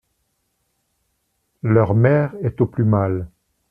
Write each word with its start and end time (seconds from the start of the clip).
«Leur 1.61 1.93
mère 1.93 2.33
est 2.41 2.59
au 2.59 2.65
plus 2.65 2.85
mal. 2.85 3.29